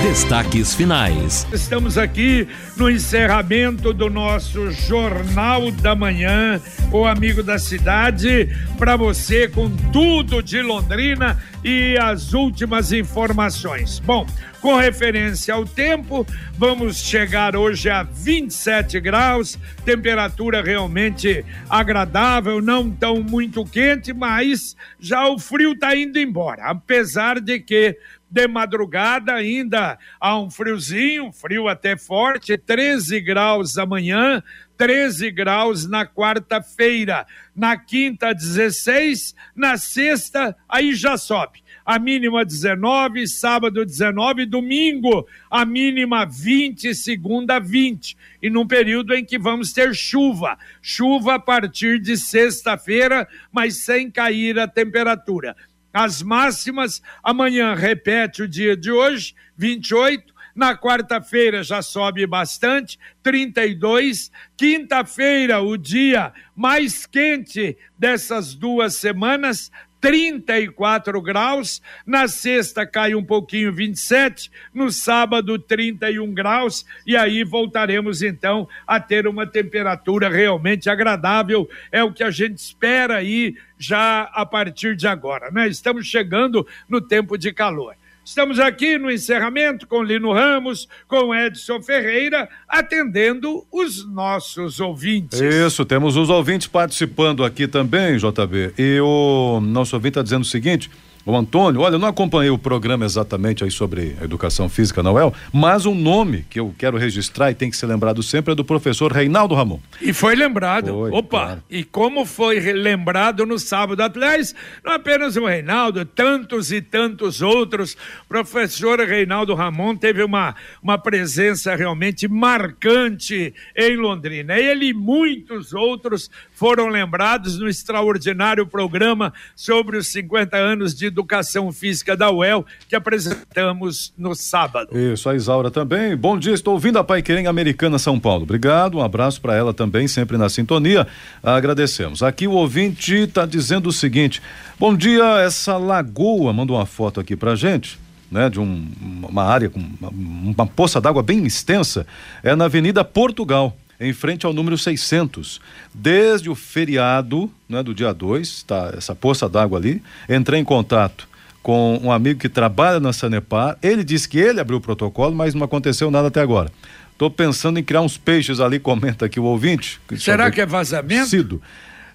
[0.00, 1.46] Destaques finais.
[1.52, 8.48] Estamos aqui no encerramento do nosso Jornal da Manhã, o amigo da cidade,
[8.78, 13.98] para você com tudo de Londrina e as últimas informações.
[14.00, 14.26] Bom,
[14.60, 23.22] com referência ao tempo, vamos chegar hoje a 27 graus, temperatura realmente agradável, não tão
[23.22, 27.96] muito quente, mas já o frio está indo embora, apesar de que
[28.32, 34.42] de madrugada ainda há um friozinho, frio até forte, 13 graus amanhã,
[34.78, 41.62] 13 graus na quarta-feira, na quinta 16, na sexta aí já sobe.
[41.84, 48.16] A mínima 19, sábado 19, domingo a mínima 20, segunda 20.
[48.40, 50.56] E num período em que vamos ter chuva.
[50.80, 55.54] Chuva a partir de sexta-feira, mas sem cair a temperatura.
[55.92, 60.32] As máximas, amanhã repete o dia de hoje, 28.
[60.54, 64.30] Na quarta-feira já sobe bastante, 32.
[64.56, 69.70] Quinta-feira, o dia mais quente dessas duas semanas,
[70.02, 71.80] 34 graus.
[72.04, 74.50] Na sexta cai um pouquinho, 27.
[74.74, 76.84] No sábado, 31 graus.
[77.06, 81.70] E aí voltaremos então a ter uma temperatura realmente agradável.
[81.92, 85.68] É o que a gente espera aí já a partir de agora, né?
[85.68, 87.94] Estamos chegando no tempo de calor.
[88.24, 95.40] Estamos aqui no encerramento com Lino Ramos, com Edson Ferreira, atendendo os nossos ouvintes.
[95.40, 98.74] Isso, temos os ouvintes participando aqui também, JB.
[98.78, 100.88] E o nosso ouvinte está dizendo o seguinte:
[101.24, 105.12] o Antônio, olha, eu não acompanhei o programa exatamente aí sobre a educação física na
[105.12, 108.54] UEL, mas um nome que eu quero registrar e tem que ser lembrado sempre é
[108.54, 109.80] do professor Reinaldo Ramon.
[110.00, 110.92] E foi lembrado.
[110.92, 111.42] Foi, Opa!
[111.42, 111.62] Claro.
[111.70, 114.02] E como foi lembrado no sábado.
[114.02, 114.54] Aliás,
[114.84, 117.96] não apenas o Reinaldo, tantos e tantos outros.
[118.28, 124.58] Professor Reinaldo Ramon teve uma, uma presença realmente marcante em Londrina.
[124.58, 126.30] Ele e muitos outros
[126.62, 132.94] foram lembrados no extraordinário programa sobre os 50 anos de educação física da UEL que
[132.94, 134.96] apresentamos no sábado.
[134.96, 136.14] Isso, a Isaura também.
[136.16, 138.44] Bom dia, estou ouvindo a Pai Querem Americana São Paulo.
[138.44, 141.04] Obrigado, um abraço para ela também, sempre na sintonia.
[141.42, 142.22] Agradecemos.
[142.22, 144.40] Aqui o ouvinte está dizendo o seguinte:
[144.78, 148.00] Bom dia, essa lagoa, manda uma foto aqui pra gente.
[148.30, 148.88] Né, de um,
[149.28, 152.06] uma área com uma, uma poça d'água bem extensa,
[152.42, 155.60] é na Avenida Portugal em frente ao número 600.
[155.94, 161.28] Desde o feriado, né, do dia 2, tá, essa poça d'água ali, entrei em contato
[161.62, 163.78] com um amigo que trabalha na Sanepar.
[163.82, 166.70] Ele disse que ele abriu o protocolo, mas não aconteceu nada até agora.
[167.12, 170.00] Estou pensando em criar uns peixes ali, comenta aqui o ouvinte.
[170.16, 171.62] Será que é vazamento?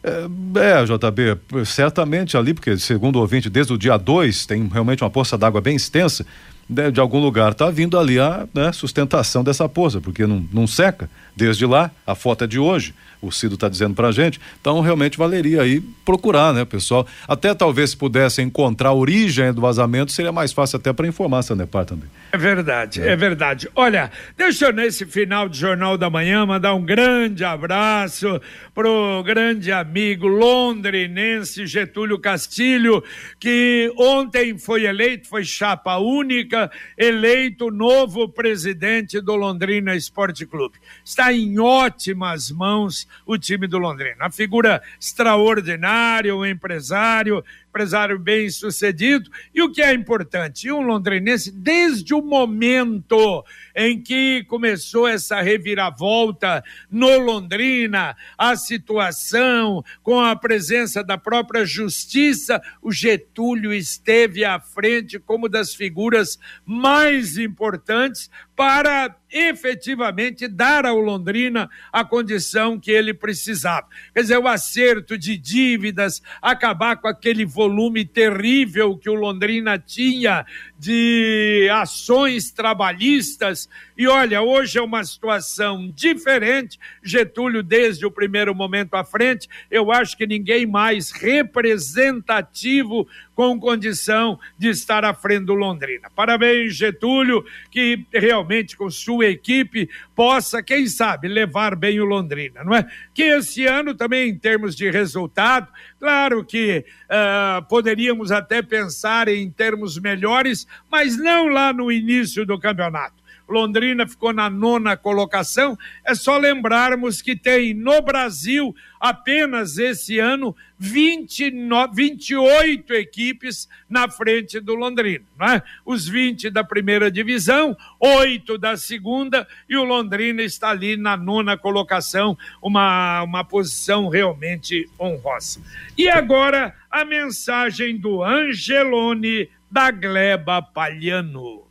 [0.04, 5.04] É, é, JB, certamente ali, porque segundo o ouvinte, desde o dia 2 tem realmente
[5.04, 6.26] uma poça d'água bem extensa
[6.70, 10.68] de, de algum lugar está vindo ali a né, sustentação dessa poça, porque não, não
[10.68, 14.40] seca desde lá, a foto é de hoje o Cido está dizendo para a gente.
[14.60, 17.06] Então, realmente valeria aí procurar, né, pessoal?
[17.28, 21.40] Até talvez se pudesse encontrar a origem do vazamento, seria mais fácil até para informar
[21.40, 22.10] a Sanepar também.
[22.32, 23.10] É verdade, é.
[23.10, 23.16] é.
[23.16, 23.70] verdade.
[23.74, 28.42] Olha, deixa eu nesse final de Jornal da Manhã mandar um grande abraço
[28.74, 33.04] pro grande amigo londrinense Getúlio Castilho,
[33.40, 40.78] que ontem foi eleito, foi chapa única, eleito novo presidente do Londrina Esporte Clube.
[41.04, 44.26] Está em ótimas mãos o time do Londrina.
[44.26, 47.44] A figura extraordinária, o empresário,
[47.78, 49.30] empresário bem sucedido.
[49.54, 50.72] E o que é importante?
[50.72, 53.46] Um londrinense, desde o momento
[53.76, 62.60] em que começou essa reviravolta no Londrina, a situação com a presença da própria justiça,
[62.82, 71.70] o Getúlio esteve à frente como das figuras mais importantes para efetivamente dar ao Londrina
[71.92, 73.88] a condição que ele precisava.
[74.14, 80.46] Quer dizer, o acerto de dívidas, acabar com aquele volume terrível que o Londrina tinha
[80.78, 83.68] de ações trabalhistas.
[83.98, 86.80] E olha, hoje é uma situação diferente.
[87.04, 94.40] Getúlio, desde o primeiro momento à frente, eu acho que ninguém mais representativo com condição
[94.58, 96.10] de estar à frente do Londrina.
[96.16, 102.76] Parabéns, Getúlio, que realmente com sua equipe possa, quem sabe, levar bem o Londrina, não
[102.76, 102.86] é?
[103.14, 105.68] Que esse ano também, em termos de resultado,
[106.00, 112.60] claro que uh, poderíamos até pensar em termos melhores, mas não lá no início do
[112.60, 115.78] campeonato Londrina ficou na nona colocação.
[116.06, 124.60] É só lembrarmos que tem no Brasil apenas esse ano 29, 28 equipes na frente
[124.60, 125.26] do Londrina.
[125.40, 125.62] Né?
[125.86, 131.58] Os 20 da primeira divisão, oito da segunda, e o Londrina está ali na nona
[131.58, 135.62] colocação, uma, uma posição realmente honrosa.
[135.98, 141.64] E agora a mensagem do Angelone da Gleba Palhano.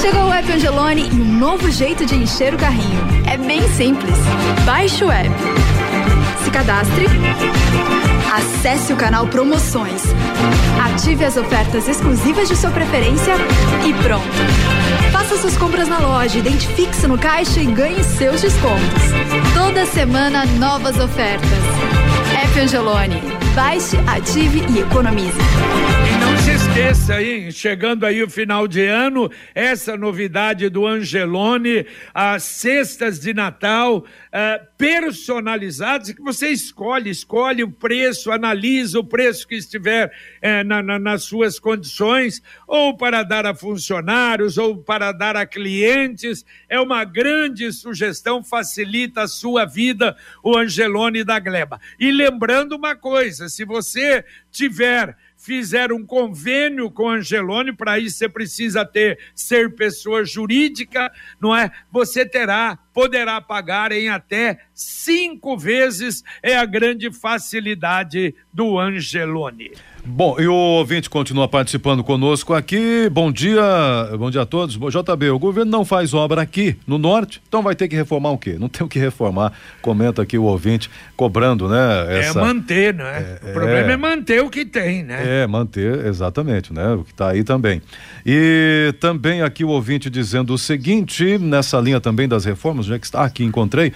[0.00, 3.00] Chegou o app Angelone e um novo jeito de encher o carrinho.
[3.26, 4.14] É bem simples.
[4.64, 5.28] Baixe o app.
[6.44, 7.06] Se cadastre.
[8.32, 10.02] Acesse o canal Promoções.
[10.84, 13.34] Ative as ofertas exclusivas de sua preferência
[13.84, 14.24] e pronto.
[15.10, 19.02] Faça suas compras na loja, identifique-se no caixa e ganhe seus descontos.
[19.52, 21.48] Toda semana, novas ofertas.
[22.40, 23.20] App Angelone.
[23.52, 25.38] Baixe, ative e economize.
[26.78, 27.50] E não se esqueça, hein?
[27.50, 31.84] Chegando aí o final de ano, essa novidade do Angelone,
[32.14, 39.48] as cestas de Natal uh, personalizadas que você escolhe, escolhe o preço, analisa o preço
[39.48, 45.10] que estiver uh, na, na, nas suas condições, ou para dar a funcionários, ou para
[45.10, 46.46] dar a clientes.
[46.68, 51.80] É uma grande sugestão, facilita a sua vida, o Angelone da Gleba.
[51.98, 55.16] E lembrando uma coisa, se você tiver
[55.48, 61.10] fizer um convênio com Angelone, para isso você precisa ter ser pessoa jurídica,
[61.40, 61.72] não é?
[61.90, 69.72] Você terá, poderá pagar em até cinco vezes, é a grande facilidade do Angelone.
[70.10, 73.10] Bom, e o ouvinte continua participando conosco aqui.
[73.10, 73.62] Bom dia,
[74.18, 74.76] bom dia a todos.
[74.76, 78.38] JB, o governo não faz obra aqui no norte, então vai ter que reformar o
[78.38, 78.56] quê?
[78.58, 79.52] Não tem o que reformar.
[79.82, 82.20] Comenta aqui o ouvinte cobrando, né?
[82.20, 82.38] Essa...
[82.38, 83.38] É manter, né?
[83.42, 83.92] É, o problema é...
[83.92, 83.96] é...
[83.98, 85.42] manter o que tem, né?
[85.42, 86.94] É, manter, exatamente, né?
[86.94, 87.82] O que está aí também.
[88.24, 93.04] E também aqui o ouvinte dizendo o seguinte, nessa linha também das reformas, já que
[93.04, 93.92] está aqui, encontrei.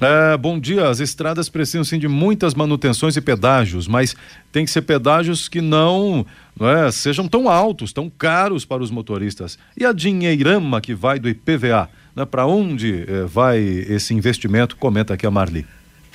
[0.00, 0.88] É, bom dia.
[0.88, 4.14] As estradas precisam sim de muitas manutenções e pedágios, mas
[4.52, 6.26] tem que ser pedágios que não,
[6.58, 9.58] não é, sejam tão altos, tão caros para os motoristas.
[9.76, 11.88] E a dinheirama que vai do IPVA?
[12.14, 14.76] Né, para onde é, vai esse investimento?
[14.76, 15.66] Comenta aqui a Marli.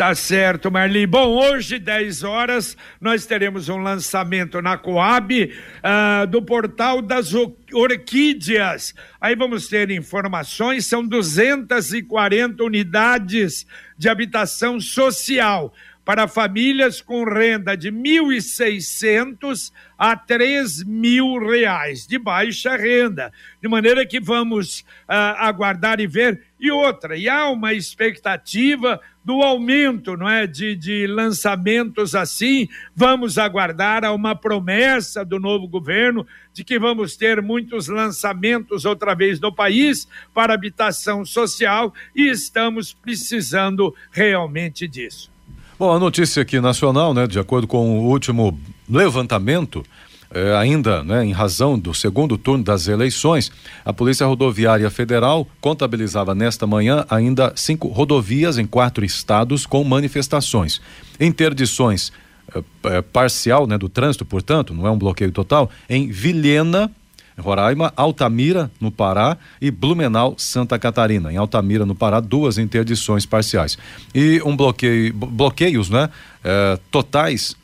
[0.01, 1.05] Tá certo, Marli.
[1.05, 7.35] Bom, hoje, 10 horas, nós teremos um lançamento na Coab uh, do portal das
[7.71, 8.95] orquídeas.
[9.21, 15.71] Aí vamos ter informações, são 240 unidades de habitação social
[16.03, 23.31] para famílias com renda de R$ 1.600 a R$ reais de baixa renda.
[23.61, 26.41] De maneira que vamos uh, aguardar e ver.
[26.61, 32.67] E outra, e há uma expectativa do aumento não é, de, de lançamentos assim.
[32.95, 39.15] Vamos aguardar a uma promessa do novo governo de que vamos ter muitos lançamentos outra
[39.15, 45.31] vez no país para habitação social e estamos precisando realmente disso.
[45.79, 49.83] Bom, a notícia aqui nacional, né, de acordo com o último levantamento,
[50.33, 53.51] é, ainda né, em razão do segundo turno das eleições,
[53.83, 60.81] a Polícia Rodoviária Federal contabilizava nesta manhã ainda cinco rodovias em quatro estados com manifestações.
[61.19, 62.11] Interdições
[62.53, 62.63] é,
[62.97, 66.89] é, parcial né, do trânsito, portanto, não é um bloqueio total, em Vilhena,
[67.37, 71.31] Roraima, Altamira, no Pará, e Blumenau, Santa Catarina.
[71.31, 73.77] Em Altamira, no Pará, duas interdições parciais.
[74.13, 76.09] E um bloqueio, bloqueios né,
[76.43, 77.55] é, totais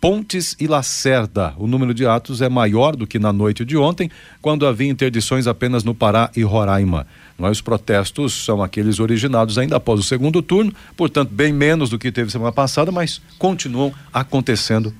[0.00, 1.54] Pontes e Lacerda.
[1.56, 4.10] O número de atos é maior do que na noite de ontem,
[4.42, 7.06] quando havia interdições apenas no Pará e Roraima.
[7.38, 11.98] Mas os protestos são aqueles originados ainda após o segundo turno, portanto, bem menos do
[11.98, 14.94] que teve semana passada, mas continuam acontecendo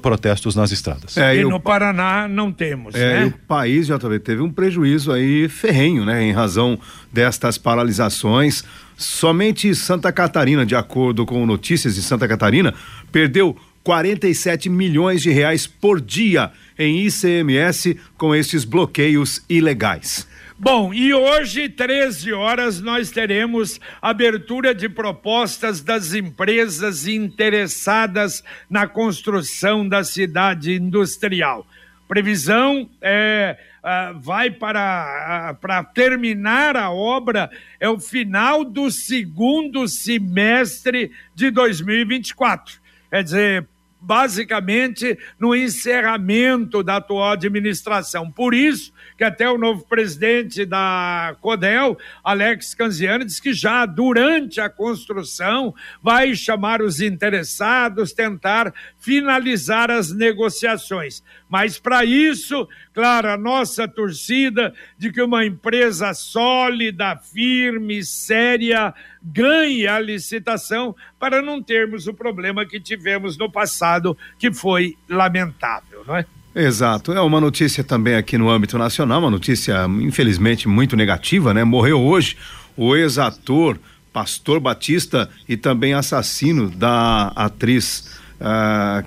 [0.00, 1.16] protestos nas estradas.
[1.18, 1.60] É, e, e no o...
[1.60, 3.26] Paraná não temos, é, né?
[3.26, 6.78] o país já teve um prejuízo aí ferrenho, né, em razão
[7.12, 8.64] destas paralisações.
[8.96, 12.72] Somente Santa Catarina, de acordo com notícias de Santa Catarina,
[13.12, 20.26] perdeu 47 milhões de reais por dia em ICMS com esses bloqueios ilegais.
[20.56, 29.86] Bom, e hoje, 13 horas, nós teremos abertura de propostas das empresas interessadas na construção
[29.86, 31.66] da cidade industrial.
[32.08, 33.58] Previsão é.
[33.84, 41.50] Uh, vai para, uh, para terminar a obra é o final do segundo semestre de
[41.50, 42.80] 2024.
[43.10, 43.68] Quer dizer,
[44.04, 48.30] basicamente no encerramento da atual administração.
[48.30, 54.60] Por isso que até o novo presidente da Codel, Alex Canziani, diz que já durante
[54.60, 61.22] a construção vai chamar os interessados, tentar finalizar as negociações.
[61.48, 69.86] Mas para isso claro, a nossa torcida de que uma empresa sólida, firme, séria, ganhe
[69.86, 76.16] a licitação para não termos o problema que tivemos no passado, que foi lamentável, não
[76.16, 76.24] é?
[76.54, 77.12] Exato.
[77.12, 81.64] É uma notícia também aqui no âmbito nacional, uma notícia infelizmente muito negativa, né?
[81.64, 82.36] Morreu hoje
[82.76, 83.76] o ex-ator
[84.12, 89.04] Pastor Batista e também assassino da atriz uh,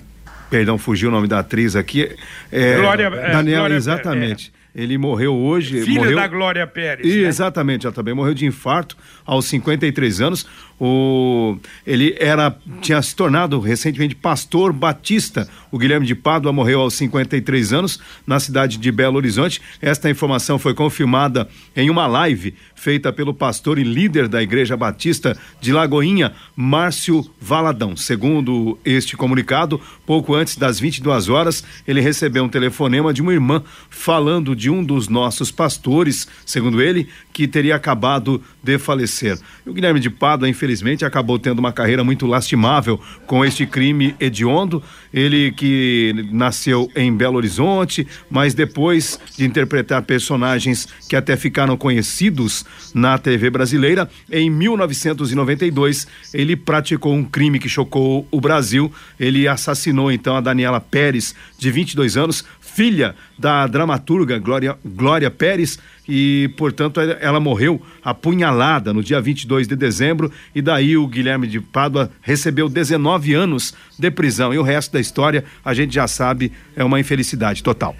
[0.50, 2.10] Perdão, fugiu o nome da atriz aqui.
[2.50, 4.52] É, Glória, é, Daniela, Glória, exatamente.
[4.74, 4.82] É.
[4.82, 5.82] Ele morreu hoje.
[5.82, 6.16] Filha morreu...
[6.16, 7.06] da Glória Pérez.
[7.06, 7.28] E, né?
[7.28, 10.46] Exatamente, ela também morreu de infarto aos 53 anos.
[10.80, 11.56] O,
[11.86, 15.48] ele era tinha se tornado recentemente pastor batista.
[15.70, 19.60] O Guilherme de Pádua morreu aos 53 anos na cidade de Belo Horizonte.
[19.82, 25.36] Esta informação foi confirmada em uma live feita pelo pastor e líder da Igreja Batista
[25.60, 27.96] de Lagoinha, Márcio Valadão.
[27.96, 33.62] Segundo este comunicado, pouco antes das 22 horas, ele recebeu um telefonema de uma irmã
[33.90, 39.38] falando de um dos nossos pastores, segundo ele, que teria acabado de falecer.
[39.66, 44.14] O Guilherme de Pádua, infelizmente, infelizmente acabou tendo uma carreira muito lastimável com este crime
[44.20, 44.82] hediondo.
[45.12, 52.66] Ele que nasceu em Belo Horizonte, mas depois de interpretar personagens que até ficaram conhecidos
[52.94, 58.92] na TV brasileira, em 1992 ele praticou um crime que chocou o Brasil.
[59.18, 62.44] Ele assassinou então a Daniela Pérez, de 22 anos,
[62.78, 69.74] filha da dramaturga Glória, Glória Pérez e, portanto, ela morreu apunhalada no dia 22 de
[69.74, 74.92] dezembro e daí o Guilherme de Pádua recebeu 19 anos de prisão e o resto
[74.92, 77.96] da história a gente já sabe é uma infelicidade total.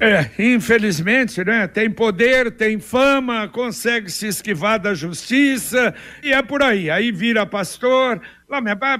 [0.00, 1.66] É, infelizmente, né?
[1.68, 6.90] Tem poder, tem fama, consegue se esquivar da justiça e é por aí.
[6.90, 8.22] Aí vira pastor,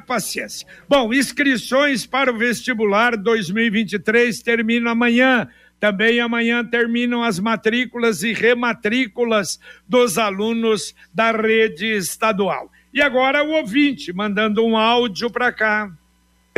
[0.07, 0.67] paciência.
[0.89, 5.49] Bom, inscrições para o vestibular 2023 terminam amanhã.
[5.81, 12.71] Também amanhã terminam as matrículas e rematrículas dos alunos da rede estadual.
[12.93, 15.91] E agora o ouvinte mandando um áudio para cá.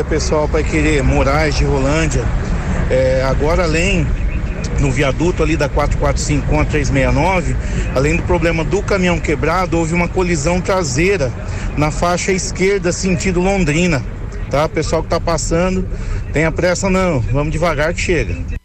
[0.08, 2.22] Pessoal, para querer Moraes de Rolândia,
[2.90, 4.06] é, agora além
[4.80, 7.56] no viaduto ali da 445 com a 369,
[7.94, 11.32] além do problema do caminhão quebrado, houve uma colisão traseira
[11.76, 14.02] na faixa esquerda sentido Londrina.
[14.50, 14.68] Tá?
[14.68, 15.88] Pessoal que tá passando,
[16.32, 18.56] tenha pressa não, vamos devagar que chega.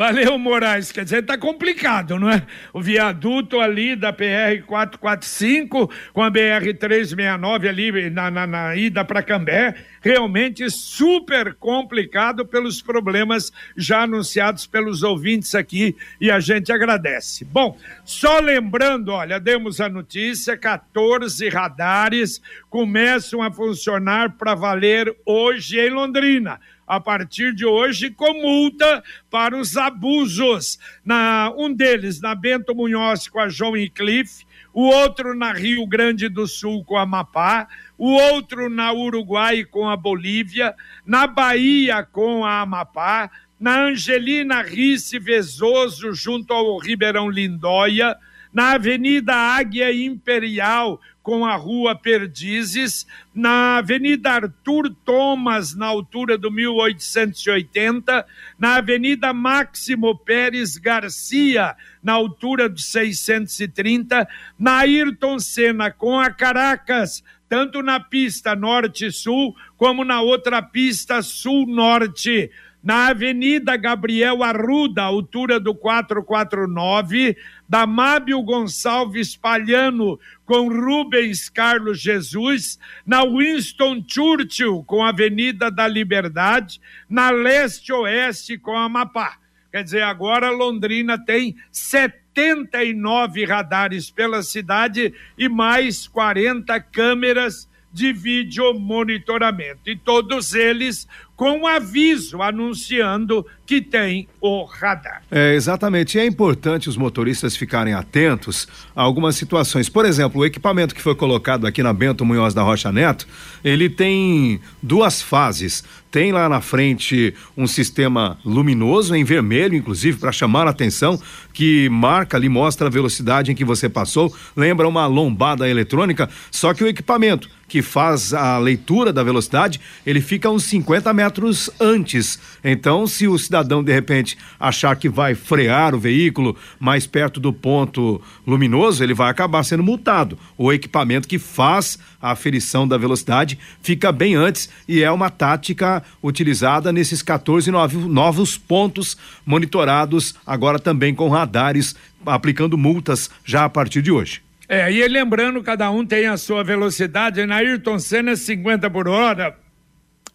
[0.00, 0.90] Valeu, Moraes.
[0.90, 2.42] Quer dizer, tá complicado, não é?
[2.72, 9.04] O viaduto ali da PR 445 com a BR 369 ali na, na, na ida
[9.04, 16.72] para Cambé, realmente super complicado pelos problemas já anunciados pelos ouvintes aqui e a gente
[16.72, 17.44] agradece.
[17.44, 25.78] Bom, só lembrando, olha, demos a notícia: 14 radares começam a funcionar para valer hoje
[25.78, 30.76] em Londrina a partir de hoje com multa para os abusos.
[31.04, 35.86] Na, um deles na Bento Munhoz com a João e Cliff, o outro na Rio
[35.86, 40.74] Grande do Sul com a Amapá, o outro na Uruguai com a Bolívia,
[41.04, 48.16] na Bahia com a Amapá, na Angelina Risse Vezoso junto ao Ribeirão Lindóia,
[48.52, 56.50] na Avenida Águia Imperial com a Rua Perdizes, na Avenida Arthur Thomas, na altura do
[56.50, 58.26] 1880,
[58.58, 64.26] na Avenida Máximo Pérez Garcia, na altura do 630,
[64.58, 72.50] na Ayrton Senna com a Caracas, tanto na pista norte-sul como na outra pista sul-norte
[72.82, 77.36] na Avenida Gabriel Arruda, altura do 449,
[77.68, 85.86] da Mábio Gonçalves Palhano com Rubens Carlos Jesus, na Winston Churchill com a Avenida da
[85.86, 89.39] Liberdade, na Leste-Oeste com a Amapá.
[89.70, 98.72] Quer dizer, agora Londrina tem 79 radares pela cidade e mais 40 câmeras de vídeo
[98.74, 99.88] monitoramento.
[99.90, 101.08] E todos eles
[101.40, 105.22] com aviso anunciando que tem o radar.
[105.30, 106.18] É, exatamente.
[106.18, 109.88] E é importante os motoristas ficarem atentos a algumas situações.
[109.88, 113.26] Por exemplo, o equipamento que foi colocado aqui na Bento Munhoz da Rocha Neto,
[113.64, 115.82] ele tem duas fases.
[116.10, 121.18] Tem lá na frente um sistema luminoso em vermelho, inclusive, para chamar a atenção,
[121.54, 124.34] que marca ali, mostra a velocidade em que você passou.
[124.56, 130.20] Lembra uma lombada eletrônica, só que o equipamento que faz a leitura da velocidade, ele
[130.20, 132.40] fica a uns 50 metros metros antes.
[132.64, 137.52] Então, se o cidadão de repente achar que vai frear o veículo mais perto do
[137.52, 140.36] ponto luminoso, ele vai acabar sendo multado.
[140.58, 146.02] O equipamento que faz a aferição da velocidade fica bem antes e é uma tática
[146.20, 151.94] utilizada nesses 14 novos pontos monitorados, agora também com radares,
[152.26, 154.42] aplicando multas já a partir de hoje.
[154.68, 157.44] É, e lembrando, cada um tem a sua velocidade.
[157.46, 159.56] Na Ayrton Senna, 50 por hora.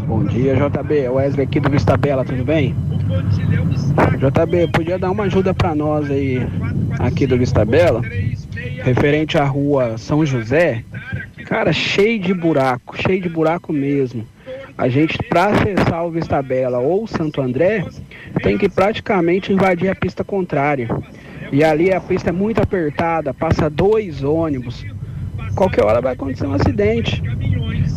[0.07, 1.09] Bom dia, JB.
[1.09, 2.75] Wesley aqui do Vista Bela, tudo bem?
[4.17, 6.39] JB, podia dar uma ajuda para nós aí,
[6.99, 8.01] aqui do Vista Bela,
[8.83, 10.83] referente à rua São José.
[11.45, 14.25] Cara, cheio de buraco, cheio de buraco mesmo.
[14.79, 17.83] A gente, para acessar o Vista Bela ou Santo André,
[18.41, 20.87] tem que praticamente invadir a pista contrária.
[21.51, 24.85] E ali a pista é muito apertada, passa dois ônibus.
[25.53, 27.21] Qualquer hora vai acontecer um acidente.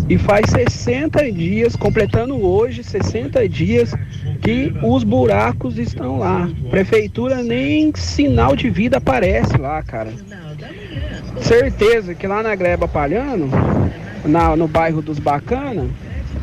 [0.09, 3.95] E faz 60 dias, completando hoje 60 dias,
[4.43, 6.51] que os buracos estão lá.
[6.69, 10.13] Prefeitura nem sinal de vida aparece lá, cara.
[11.41, 13.49] Certeza que lá na Gleba Palhano,
[14.25, 15.87] na, no bairro dos Bacana,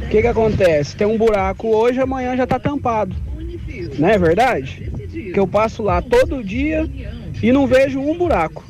[0.10, 0.96] o que, que acontece?
[0.96, 3.16] Tem um buraco hoje, amanhã já tá tampado.
[4.00, 4.92] Não é verdade?
[5.32, 6.90] Que eu passo lá todo dia
[7.44, 8.66] e não vejo um buraco.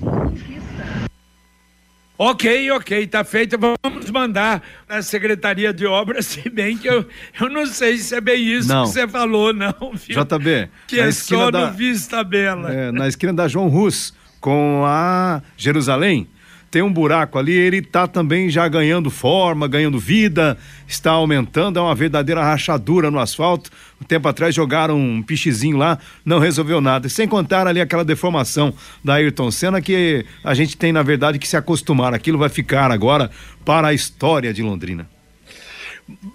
[2.17, 3.57] Ok, ok, tá feito.
[3.57, 7.05] Vamos mandar na Secretaria de Obras, se bem que eu,
[7.39, 8.83] eu não sei se é bem isso Não.
[8.83, 10.21] que você falou, não, viu?
[10.25, 12.73] JB, Que na é esquina só da- no Vista Bela.
[12.73, 16.27] É, na esquina da João Rus com a Jerusalém,
[16.71, 21.81] tem um buraco ali, ele está também já ganhando forma, ganhando vida, está aumentando, é
[21.81, 23.71] uma verdadeira rachadura no asfalto.
[24.01, 27.09] Um tempo atrás jogaram um pichezinho lá, não resolveu nada.
[27.09, 31.47] Sem contar ali aquela deformação da Ayrton Senna que a gente tem, na verdade, que
[31.47, 32.13] se acostumar.
[32.13, 33.31] Aquilo vai ficar agora
[33.65, 35.07] para a história de Londrina.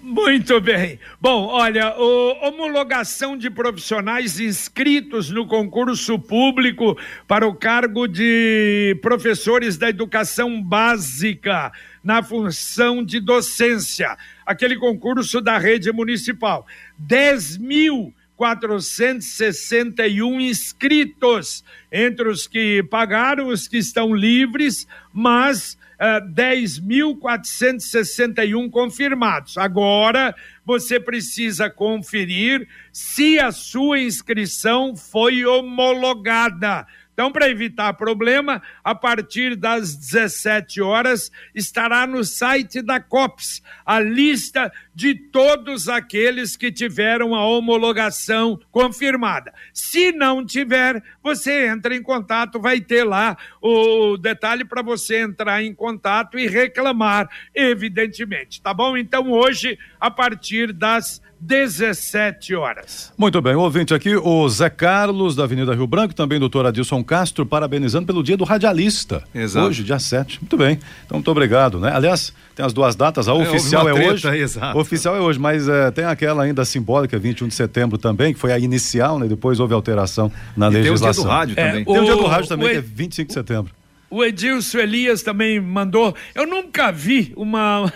[0.01, 0.97] Muito bem.
[1.19, 9.77] Bom, olha, o, homologação de profissionais inscritos no concurso público para o cargo de professores
[9.77, 14.17] da educação básica na função de docência.
[14.45, 16.65] Aquele concurso da rede municipal.
[16.97, 28.69] 10 mil 461 inscritos, entre os que pagaram, os que estão livres, mas ah, 10.461
[28.69, 29.57] confirmados.
[29.57, 30.33] Agora
[30.65, 36.87] você precisa conferir se a sua inscrição foi homologada.
[37.15, 44.01] Então, para evitar problema, a partir das 17 horas estará no site da COPS a
[44.01, 49.53] lista de todos aqueles que tiveram a homologação confirmada.
[49.73, 55.63] Se não tiver, você entra em contato, vai ter lá o detalhe para você entrar
[55.63, 58.97] em contato e reclamar, evidentemente, tá bom?
[58.97, 63.13] Então, hoje, a partir das 17 horas.
[63.17, 67.45] Muito bem, ouvinte aqui, o Zé Carlos, da Avenida Rio Branco, também doutor Adilson Castro,
[67.45, 69.23] parabenizando pelo dia do radialista.
[69.33, 69.67] Exato.
[69.67, 70.39] Hoje, dia 7.
[70.41, 70.79] Muito bem.
[71.05, 71.91] Então, muito obrigado, né?
[71.93, 74.27] Aliás, tem as duas datas, a houve oficial é treta hoje.
[74.27, 74.77] aí, exato.
[74.77, 78.39] O oficial é hoje, mas eh, tem aquela ainda simbólica, 21 de setembro também, que
[78.39, 79.27] foi a inicial, né?
[79.27, 81.23] Depois houve alteração na E tem o dia legislação.
[81.23, 81.85] do rádio É, também.
[81.85, 83.71] Tem o dia do O- rádio também, o- que é 25 de setembro.
[84.15, 86.15] O Edilson Elias também mandou.
[86.33, 87.91] Eu nunca vi uma.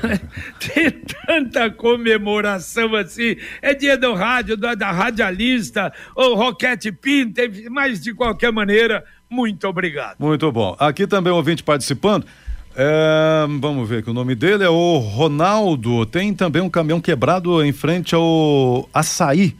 [0.58, 3.36] ter tanta comemoração assim.
[3.60, 9.68] É dia do rádio, da, da radialista, o Roquete Pinto, mas de qualquer maneira, muito
[9.68, 10.16] obrigado.
[10.18, 10.74] Muito bom.
[10.78, 12.24] Aqui também o ouvinte participando.
[12.74, 16.06] É, vamos ver que o nome dele é o Ronaldo.
[16.06, 19.54] Tem também um caminhão quebrado em frente ao Açaí.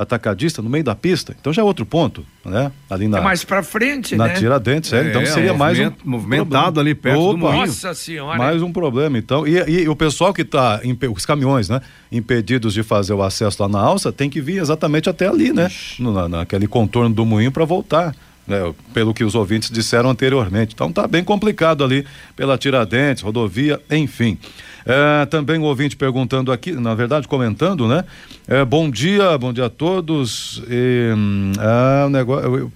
[0.00, 1.36] Atacadista no meio da pista.
[1.38, 2.72] Então já é outro ponto, né?
[2.88, 4.34] Ali na É mais pra frente, na né?
[4.34, 7.66] Tiradentes, é, então seria mais um movimento- movimentado ali perto do Opa, moinho.
[7.66, 8.38] Nossa senhora.
[8.38, 9.46] mais um problema, então.
[9.46, 10.80] E, e o pessoal que está,
[11.14, 11.80] os caminhões, né?
[12.10, 15.70] Impedidos de fazer o acesso lá na alça, tem que vir exatamente até ali, né?
[15.98, 18.14] No, na, naquele contorno do moinho para voltar.
[18.48, 20.74] Né, pelo que os ouvintes disseram anteriormente.
[20.74, 24.36] Então tá bem complicado ali pela Tiradentes, rodovia, enfim.
[24.86, 28.04] É, também o ouvinte perguntando aqui, na verdade comentando, né?
[28.48, 30.62] É, bom dia, bom dia a todos.
[30.68, 31.10] E,
[31.58, 32.72] ah, o negócio, eu- eu-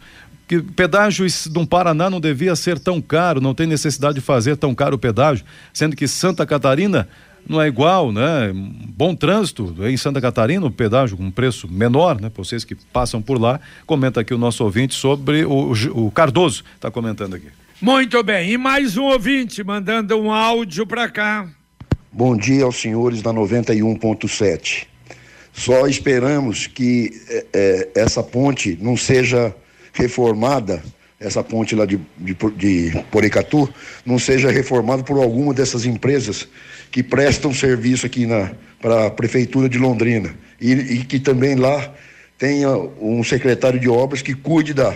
[0.47, 4.75] que pedágio no Paraná não devia ser tão caro, não tem necessidade de fazer tão
[4.75, 7.09] caro o pedágio, sendo que Santa Catarina
[7.49, 8.53] não é igual, né?
[8.55, 12.29] Bom trânsito em Santa Catarina, o pedágio com preço menor, né?
[12.29, 16.11] Pra vocês que passam por lá, comenta aqui o nosso ouvinte sobre o, o, o
[16.11, 17.49] Cardoso, está comentando aqui.
[17.81, 18.53] Muito bem.
[18.53, 21.47] E mais um ouvinte mandando um áudio pra cá.
[22.17, 24.87] Bom dia aos senhores da 91.7.
[25.53, 29.53] Só esperamos que eh, eh, essa ponte não seja
[29.93, 30.81] reformada,
[31.19, 33.69] essa ponte lá de, de, de Poricatu,
[34.07, 36.47] não seja reformada por alguma dessas empresas
[36.93, 38.29] que prestam serviço aqui
[38.81, 40.37] para a Prefeitura de Londrina.
[40.61, 41.93] E, e que também lá
[42.39, 44.95] tenha um secretário de obras que cuide da,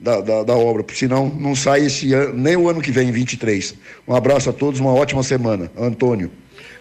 [0.00, 3.12] da, da, da obra, porque senão não sai esse ano, nem o ano que vem,
[3.12, 3.76] 23.
[4.08, 5.70] Um abraço a todos, uma ótima semana.
[5.78, 6.28] Antônio.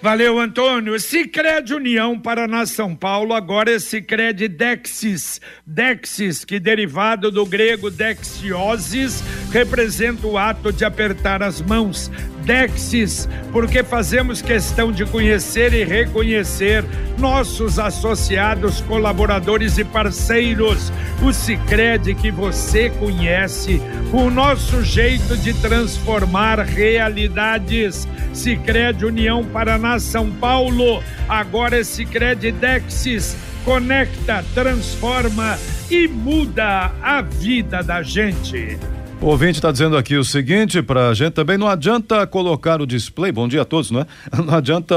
[0.06, 1.00] Valeu, Antônio.
[1.00, 5.42] Cicred União Paraná São Paulo, agora é Cicred Dexis.
[5.66, 12.12] Dexis, que derivado do grego dexiosis, representa o ato de apertar as mãos.
[12.44, 16.86] Dexis, porque fazemos questão de conhecer e reconhecer
[17.18, 20.92] nossos associados, colaboradores e parceiros.
[21.22, 23.82] O Cicred que você conhece,
[24.14, 28.08] o nosso jeito de transformar realidades.
[28.34, 33.36] Cicred União Paraná São Paulo, agora é Cicred Dexis.
[33.64, 35.58] Conecta, transforma
[35.90, 38.78] e muda a vida da gente.
[39.22, 42.86] O ouvinte está dizendo aqui o seguinte para a gente também, não adianta colocar o
[42.86, 44.06] display, bom dia a todos, não é?
[44.46, 44.96] Não adianta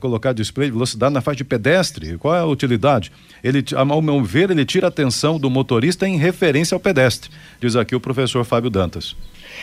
[0.00, 3.10] colocar display de velocidade na faixa de pedestre, qual é a utilidade?
[3.42, 7.74] Ele, ao meu ver, ele tira a atenção do motorista em referência ao pedestre, diz
[7.74, 9.16] aqui o professor Fábio Dantas.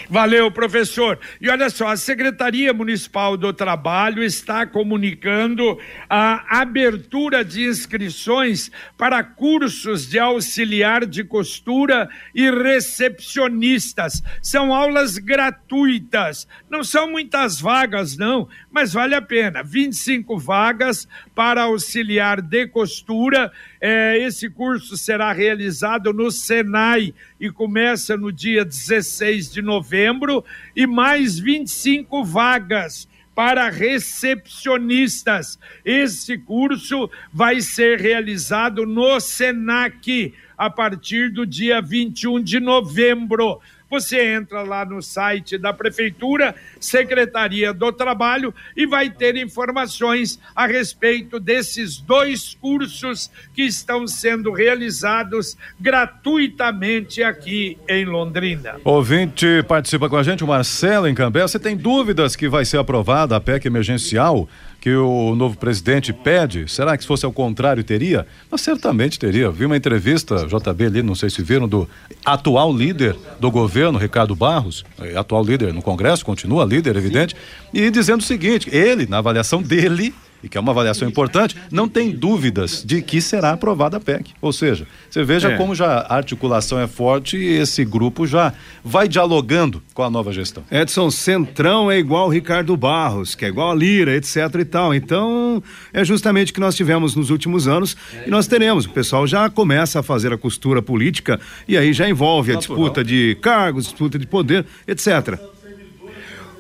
[0.10, 1.20] Valeu, professor.
[1.40, 9.24] E olha só, a Secretaria Municipal do Trabalho está comunicando a abertura de inscrições para
[9.24, 14.24] cursos de auxiliar de costura e recepcionistas.
[14.42, 16.48] São aulas gratuitas.
[16.70, 19.64] Não são muitas vagas, não, mas vale a pena.
[19.64, 23.52] 25 vagas para auxiliar de costura.
[23.84, 30.86] É, esse curso será realizado no Senai e começa no dia 16 de novembro e
[30.86, 35.58] mais 25 vagas para recepcionistas.
[35.84, 43.60] Esse curso vai ser realizado no Senac a partir do dia 21 de novembro.
[43.92, 50.66] Você entra lá no site da Prefeitura, Secretaria do Trabalho, e vai ter informações a
[50.66, 58.78] respeito desses dois cursos que estão sendo realizados gratuitamente aqui em Londrina.
[58.86, 61.42] Ouvinte participa com a gente, o Marcelo em Cambé.
[61.42, 64.48] Você tem dúvidas que vai ser aprovada a PEC emergencial
[64.82, 66.68] que o novo presidente pede?
[66.68, 68.26] Será que se fosse ao contrário teria?
[68.50, 69.52] Mas certamente teria.
[69.52, 71.88] Vi uma entrevista, JB ali, não sei se viram, do
[72.26, 77.36] atual líder do governo, Ricardo Barros, é, atual líder no Congresso, continua líder, evidente,
[77.74, 81.88] e dizendo o seguinte: ele, na avaliação dele, e que é uma avaliação importante, não
[81.88, 84.32] tem dúvidas de que será aprovada a PEC.
[84.42, 85.58] Ou seja, você veja É.
[85.58, 90.32] como já a articulação é forte e esse grupo já vai dialogando com a nova
[90.32, 90.64] gestão.
[90.72, 94.94] Edson Centrão é igual Ricardo Barros, que é igual a Lira, etc e tal.
[94.94, 95.62] Então,
[95.94, 98.86] é justamente o que nós tivemos nos últimos anos e nós teremos.
[98.86, 102.78] O pessoal já começa a fazer a costura política e aí já envolve a Natural.
[102.78, 105.40] disputa de cargos, disputa de poder, etc.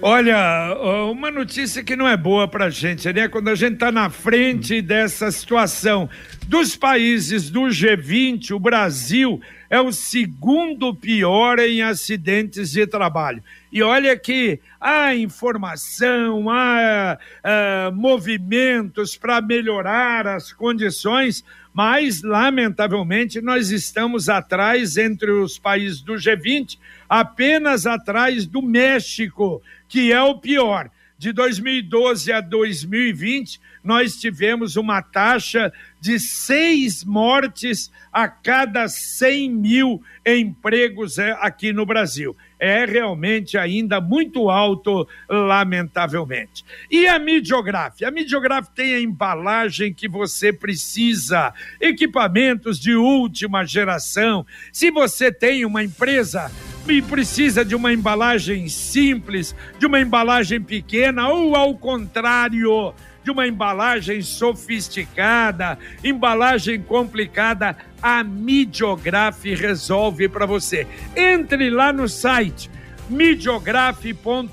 [0.03, 0.75] Olha,
[1.11, 3.27] uma notícia que não é boa pra gente, né?
[3.27, 6.09] Quando a gente tá na frente dessa situação.
[6.47, 13.43] Dos países do G20, o Brasil é o segundo pior em acidentes de trabalho.
[13.71, 23.69] E olha que há informação, há ah, movimentos para melhorar as condições, mas, lamentavelmente, nós
[23.69, 29.61] estamos atrás entre os países do G20, apenas atrás do México,
[29.91, 30.89] que é o pior.
[31.17, 40.01] De 2012 a 2020, nós tivemos uma taxa de seis mortes a cada 100 mil
[40.25, 42.35] empregos é, aqui no Brasil.
[42.57, 46.63] É realmente ainda muito alto, lamentavelmente.
[46.89, 48.03] E a Midiograf?
[48.03, 54.45] A Midiograf tem a embalagem que você precisa, equipamentos de última geração.
[54.71, 56.49] Se você tem uma empresa
[56.87, 63.47] e precisa de uma embalagem simples, de uma embalagem pequena ou ao contrário, de uma
[63.47, 70.87] embalagem sofisticada, embalagem complicada, a Midiograf resolve para você.
[71.15, 72.69] Entre lá no site
[73.11, 74.51] midiograf.com.br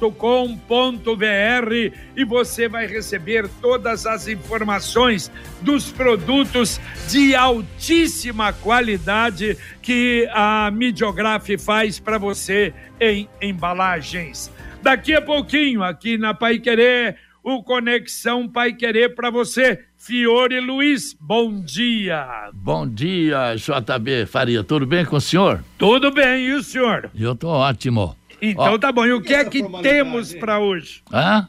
[2.17, 5.31] e você vai receber todas as informações
[5.63, 14.53] dos produtos de altíssima qualidade que a Midiograf faz para você em embalagens.
[14.83, 19.85] Daqui a pouquinho, aqui na Pai Querer, o Conexão Pai Querer para você.
[19.97, 22.51] Fiore Luiz, bom dia.
[22.53, 24.63] Bom dia, JB Faria.
[24.63, 25.65] Tudo bem com o senhor?
[25.77, 27.11] Tudo bem, e o senhor?
[27.19, 28.17] Eu tô ótimo.
[28.41, 29.05] Então Ó, tá bom.
[29.05, 31.03] E o que é que temos para hoje?
[31.13, 31.49] Hã?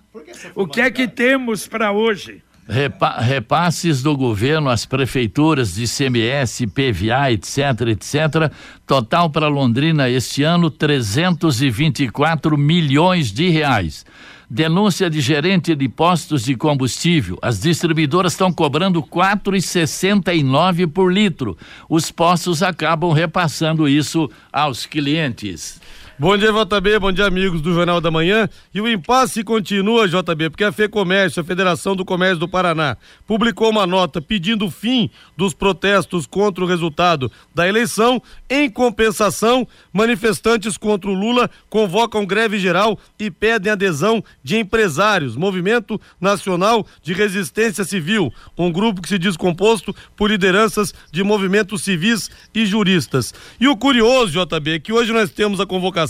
[0.56, 2.44] O que é que temos para hoje?
[2.68, 8.52] Repa repasses do governo às prefeituras de CMS, PVA, etc, etc.
[8.86, 14.06] Total para Londrina este ano 324 milhões de reais.
[14.48, 17.40] Denúncia de gerente de postos de combustível.
[17.42, 21.58] As distribuidoras estão cobrando R$ 4,69 por litro.
[21.88, 25.82] Os postos acabam repassando isso aos clientes.
[26.22, 28.50] Bom dia, JB, bom dia, amigos do Jornal da Manhã.
[28.74, 33.70] E o impasse continua, JB, porque a FEComércio, a Federação do Comércio do Paraná, publicou
[33.70, 38.22] uma nota pedindo o fim dos protestos contra o resultado da eleição.
[38.50, 46.02] Em compensação, manifestantes contra o Lula convocam greve geral e pedem adesão de empresários, Movimento
[46.20, 52.30] Nacional de Resistência Civil, um grupo que se diz composto por lideranças de movimentos civis
[52.54, 53.34] e juristas.
[53.58, 56.09] E o curioso, JB, é que hoje nós temos a convocação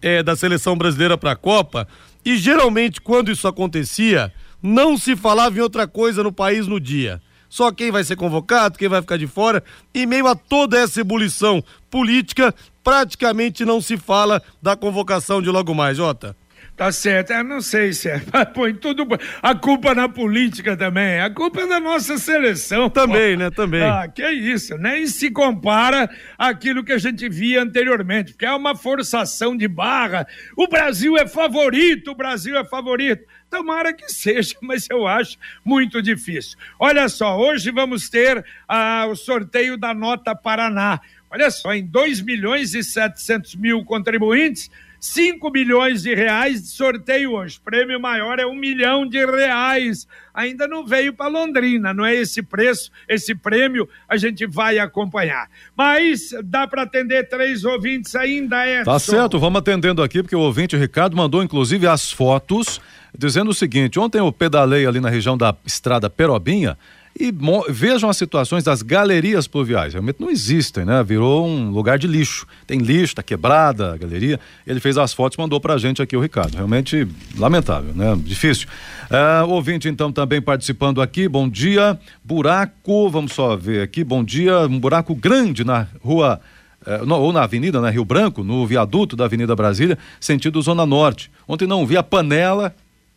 [0.00, 1.86] é, da seleção brasileira para a Copa
[2.24, 7.20] e geralmente quando isso acontecia não se falava em outra coisa no país no dia.
[7.48, 9.62] Só quem vai ser convocado, quem vai ficar de fora,
[9.94, 15.74] e meio a toda essa ebulição política, praticamente não se fala da convocação de logo
[15.74, 16.36] mais, Jota.
[16.78, 18.20] Tá certo, eu não sei se é.
[18.54, 19.04] Põe tudo.
[19.42, 21.18] A culpa na política também.
[21.18, 22.88] A culpa é da nossa seleção.
[22.88, 23.42] Também, pô.
[23.42, 23.50] né?
[23.50, 23.82] Também.
[23.82, 24.78] Ah, que isso.
[24.78, 30.24] Nem se compara àquilo que a gente via anteriormente, porque é uma forçação de barra.
[30.56, 33.26] O Brasil é favorito, o Brasil é favorito.
[33.50, 36.56] Tomara que seja, mas eu acho muito difícil.
[36.78, 41.00] Olha só, hoje vamos ter ah, o sorteio da Nota Paraná.
[41.28, 47.32] Olha só, em 2 milhões e 700 mil contribuintes 5 milhões de reais de sorteio
[47.32, 47.60] hoje.
[47.64, 50.06] Prêmio maior é um milhão de reais.
[50.34, 55.48] Ainda não veio para Londrina, não é esse preço, esse prêmio a gente vai acompanhar.
[55.76, 58.84] Mas dá para atender três ouvintes ainda, é.
[58.84, 62.80] Tá certo, vamos atendendo aqui, porque o ouvinte Ricardo mandou inclusive as fotos
[63.16, 66.76] dizendo o seguinte: ontem eu pedalei ali na região da estrada Perobinha
[67.18, 67.34] e
[67.68, 69.92] vejam as situações das galerias pluviais.
[69.92, 71.02] Realmente não existem, né?
[71.02, 72.46] Virou um lugar de lixo.
[72.66, 74.38] Tem lixo, tá quebrada a galeria.
[74.64, 76.54] Ele fez as fotos, mandou pra gente aqui o Ricardo.
[76.54, 78.16] Realmente lamentável, né?
[78.22, 78.68] Difícil.
[79.10, 81.28] É, ouvinte, então, também participando aqui.
[81.28, 81.98] Bom dia.
[82.22, 84.04] Buraco, vamos só ver aqui.
[84.04, 84.60] Bom dia.
[84.60, 86.40] Um buraco grande na rua.
[86.86, 91.30] É, ou na Avenida né, Rio Branco, no viaduto da Avenida Brasília, sentido Zona Norte.
[91.48, 92.72] Ontem não vi a panela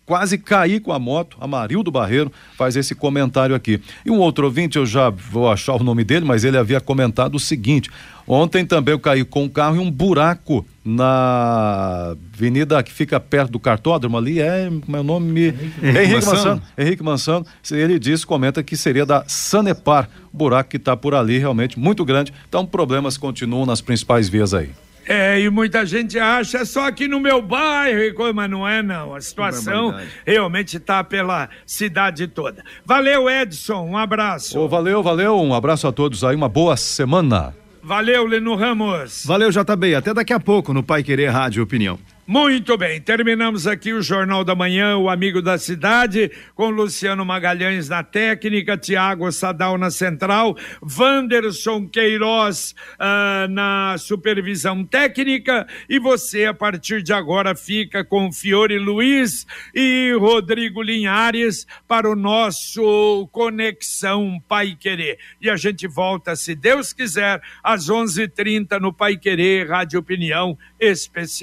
[0.06, 1.38] quase caí com a moto.
[1.40, 3.82] Amarildo Barreiro faz esse comentário aqui.
[4.06, 7.36] E um outro ouvinte, eu já vou achar o nome dele, mas ele havia comentado
[7.36, 7.90] o seguinte:
[8.28, 13.52] ontem também eu caí com o carro em um buraco na avenida que fica perto
[13.52, 15.48] do cartódromo ali, é, como é nome?
[15.48, 16.36] Henrique, Henrique Mansano.
[16.36, 16.62] Mansano.
[16.78, 17.46] Henrique Mansano.
[17.72, 22.34] Ele diz, comenta que seria da Sanepar, buraco que está por ali, realmente muito grande.
[22.50, 24.72] Então, problemas continuam nas principais vias aí.
[25.06, 29.16] É, e muita gente acha é só aqui no meu bairro, mas não é não.
[29.16, 32.64] A situação realmente está pela cidade toda.
[32.86, 34.60] Valeu, Edson, um abraço.
[34.60, 37.56] Oh, valeu, valeu, um abraço a todos aí, uma boa semana.
[37.84, 39.24] Valeu, Leno Ramos.
[39.26, 39.96] Valeu, JB.
[39.96, 41.98] Até daqui a pouco no Pai Querer Rádio Opinião.
[42.28, 47.90] Muito bem, terminamos aqui o Jornal da Manhã, o Amigo da Cidade, com Luciano Magalhães
[47.90, 56.54] na técnica, Tiago Sadal na central, Wanderson Queiroz uh, na supervisão técnica e você, a
[56.54, 64.78] partir de agora, fica com Fiore Luiz e Rodrigo Linhares para o nosso Conexão Pai
[64.80, 65.18] Querer.
[65.42, 70.56] E a gente volta, se Deus quiser, às 11:30 no Pai Querer, Rádio Opinião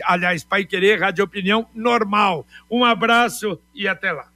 [0.05, 2.45] Aliás, Pai Querer Rádio Opinião normal.
[2.71, 4.29] Um abraço e até lá.